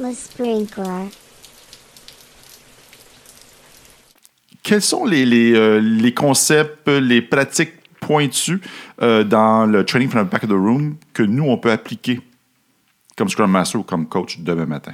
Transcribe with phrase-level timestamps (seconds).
[0.00, 1.08] Le sprinkler.
[4.62, 8.60] Quels sont les, les, euh, les concepts, les pratiques pointues
[9.02, 12.20] euh, dans le training from the back of the room que nous, on peut appliquer
[13.16, 14.92] comme Scrum Master ou comme coach demain matin?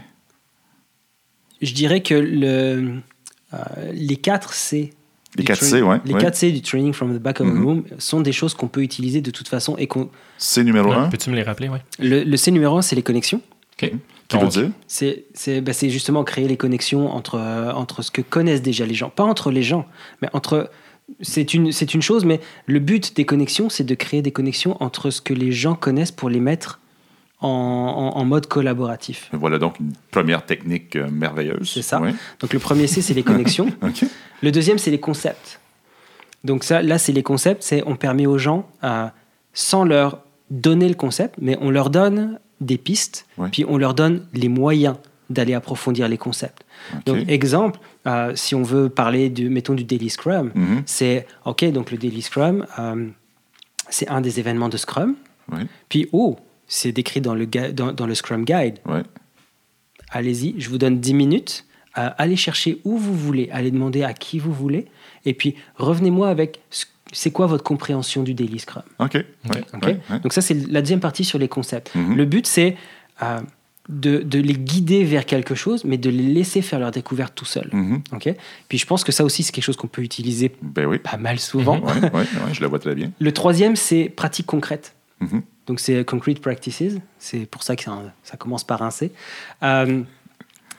[1.61, 3.01] Je dirais que le,
[3.53, 3.59] euh,
[3.93, 4.93] les 4 C.
[5.37, 6.21] Les du 4 train- C, ouais, Les ouais.
[6.21, 7.65] 4 C du training from the back of the Mhm.
[7.65, 10.09] room sont des choses qu'on peut utiliser de toute façon et qu'on.
[10.39, 11.09] C'est numéro Ouais, un?
[11.09, 11.79] Peux-tu me les rappeler, oui?
[11.99, 13.41] Le, le C numéro 1, c'est les connexions.
[13.83, 13.93] OK.
[14.87, 18.95] C'est bah, c'est justement créer les connexions entre, euh, entre ce que connaissent déjà les
[18.95, 19.11] gens.
[19.11, 19.87] Pas entre les gens,
[20.23, 20.71] mais entre.
[21.21, 25.21] C'est une, chose, mais le but des connexions, c'est de créer des connexions entre ce
[25.21, 26.81] que les gens connaissent pour les mettre
[27.41, 29.29] en, mode collaboratif.
[29.35, 31.71] Voilà donc une première technique euh, merveilleuse.
[31.71, 32.01] C'est ça.
[32.41, 33.69] Donc le premier C, c'est les connexions.
[34.43, 35.61] Le deuxième, c'est les concepts.
[36.43, 37.63] Donc ça, là, c'est les concepts.
[37.63, 39.07] C'est on permet aux gens, euh,
[39.53, 43.49] sans leur donner le concept, mais on leur donne des pistes, Ouais.
[43.51, 44.97] puis on leur donne les moyens
[45.31, 46.65] d'aller approfondir les concepts.
[47.07, 50.83] Donc exemple, euh, si on veut parler du, mettons du daily Scrum, Mhm.
[50.87, 51.65] c'est ok.
[51.73, 53.09] Donc le daily Scrum, euh,
[53.89, 55.15] c'est un des événements de Scrum.
[55.51, 55.63] Ouais.
[55.89, 59.03] Puis oh, c'est décrit dans le dans, dans le Scrum Guide Ouais.
[60.11, 61.65] allez-y, je vous donne 10 minutes,
[61.99, 64.87] euh, allez chercher où vous voulez, allez demander à qui vous voulez,
[65.25, 68.83] et puis revenez-moi avec ce- c'est quoi votre compréhension du Daily Scrum?
[68.99, 69.15] OK.
[69.15, 69.25] Ouais.
[69.73, 70.01] ok Ouais.
[70.11, 70.19] Ouais.
[70.21, 71.95] Donc ça, c'est la deuxième partie sur les concepts.
[71.95, 72.17] Mhm.
[72.17, 72.77] Le but, c'est
[73.23, 73.41] euh,
[73.89, 77.45] de, de les guider vers quelque chose, mais de les laisser faire leur découverte tout
[77.45, 77.69] seuls.
[77.73, 78.03] Mhm.
[78.13, 78.35] ok
[78.69, 80.99] puis je pense que ça aussi, c'est quelque chose qu'on peut utiliser Ben oui.
[80.99, 81.79] pas mal souvent.
[81.81, 83.11] Ouais, je la vois très bien.
[83.19, 84.95] Le troisième, c'est pratique concrète.
[85.21, 85.43] Mhm.
[85.67, 86.83] Donc c'est concrete practices.
[87.19, 89.13] C'est pour ça que ça, ça commence par un C.
[89.63, 90.03] Euh,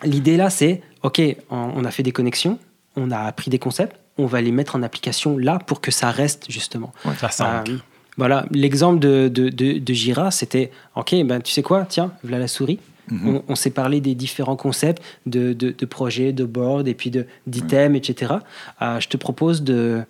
[0.03, 2.59] L'idée là, c'est OK, on, on a fait des connexions,
[2.95, 6.11] on a appris des concepts, on va les mettre en application là pour que ça
[6.11, 6.93] reste justement.
[7.31, 7.63] Ça.
[7.67, 7.77] Euh,
[8.17, 12.39] voilà, l'exemple de, de, de, de Jira, c'était OK, ben, tu sais quoi, tiens, voilà
[12.39, 12.79] la souris.
[13.11, 13.27] Mhm.
[13.27, 17.11] On, on s'est parlé des différents concepts de, de, de projets, de board et puis
[17.11, 18.35] de- d'items, etc.
[18.81, 20.01] Euh, je te propose de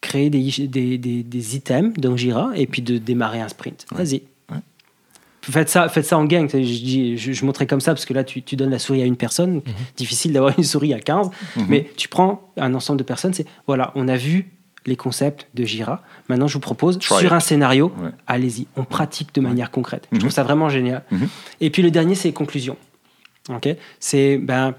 [0.00, 3.86] créer des, des, des, des items dans Jira et puis de démarrer un sprint.
[3.90, 4.22] Vas-y.
[5.42, 6.48] Faites ça, faites ça en gang.
[6.48, 9.02] Je, dis, je, je montrais comme ça parce que là, tu, tu donnes la souris
[9.02, 9.60] à une personne.
[9.96, 11.30] Difficile d'avoir une souris à 15.
[11.56, 11.66] Mhm.
[11.68, 13.34] Mais tu prends un ensemble de personnes.
[13.34, 14.50] C'est voilà, on a vu
[14.86, 16.02] les concepts de Jira.
[16.28, 17.32] Maintenant, je vous propose Try sur it.
[17.32, 18.10] un scénario, Ouais.
[18.26, 20.06] allez-y, on pratique de manière concrète.
[20.10, 20.20] Je Mhm.
[20.20, 21.02] trouve ça vraiment génial.
[21.10, 21.28] Mhm.
[21.60, 22.76] Et puis le dernier, c'est les conclusions.
[23.48, 24.74] Ok, c'est ben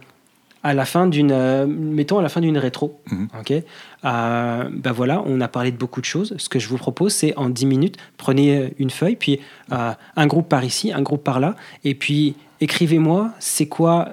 [0.63, 3.00] à la fin d'une, euh, mettons à la fin d'une rétro.
[3.12, 3.28] Mhm.
[3.40, 6.34] Ok, euh, ben voilà, on a parlé de beaucoup de choses.
[6.38, 9.40] Ce que je vous propose, c'est en 10 minutes, prenez euh, une feuille, puis
[9.72, 14.09] euh, un groupe par ici, un groupe par là, et puis écrivez-moi, c'est quoi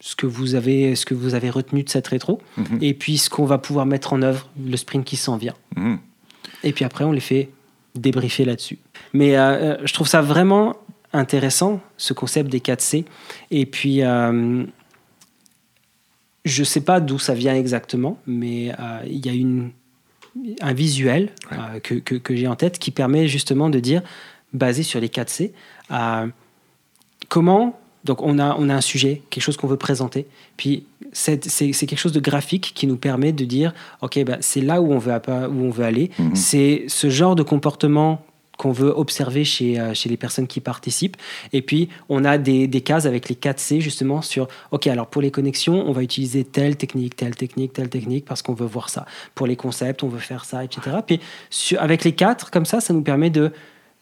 [0.00, 2.78] ce que vous avez, ce que vous avez retenu de cette rétro, Mhm.
[2.82, 5.54] et puis ce qu'on va pouvoir mettre en œuvre, le sprint qui s'en vient.
[5.76, 5.98] Mhm.
[6.62, 7.48] Et puis après, on les fait
[7.94, 8.78] débriefer là-dessus.
[9.14, 10.76] Mais je trouve ça vraiment
[11.14, 13.06] intéressant, ce concept des 4C.
[13.50, 14.64] Et puis, euh,
[16.46, 19.70] je ne sais pas d'où ça vient exactement, mais euh, il y a une,
[20.62, 21.58] un visuel Ouais.
[21.58, 24.00] euh, que, que- que j'ai en tête qui permet justement de dire,
[24.54, 25.52] basé sur les 4C,
[25.90, 26.26] euh,
[27.28, 27.78] comment...
[28.04, 31.96] Donc on a, on a un sujet, quelque chose qu'on veut présenter, puis c'est quelque
[31.96, 35.12] chose de graphique qui nous permet de dire, ok, ben, c'est là où on veut,
[35.12, 36.36] où on veut aller, Mhm.
[36.36, 38.24] c'est ce genre de comportement
[38.56, 41.16] qu'on veut observer chez, euh, chez les personnes qui participent.
[41.52, 45.08] Et puis, on a des, des cases avec les 4 C justement sur, OK, alors
[45.08, 48.66] pour les connexions, on va utiliser telle technique, telle technique, telle technique parce qu'on veut
[48.66, 49.04] voir ça.
[49.34, 50.96] Pour les concepts, on veut faire ça, etc.
[51.06, 53.52] Puis, sur- avec les 4, comme ça, ça nous permet de...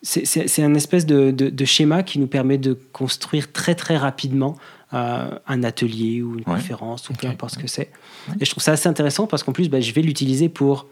[0.03, 4.55] C'est un espèce de, de- de schéma qui nous permet de construire très, très rapidement
[4.93, 6.45] euh, un atelier ou une Ouais.
[6.57, 7.33] conférence ou peu Ok.
[7.33, 7.91] importe ce que c'est.
[8.39, 10.87] Et je trouve ça assez intéressant parce qu'en plus, bah, je vais l'utiliser pour...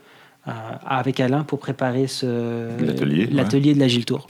[0.49, 0.51] euh,
[0.87, 3.75] avec Alain pour préparer ce L'atelier, ouais.
[3.75, 4.27] de l'Agile Tour.